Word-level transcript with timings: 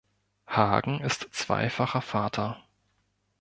Hagen 0.47 0.99
ist 1.01 1.27
zweifacher 1.31 2.01
Vater. 2.01 2.57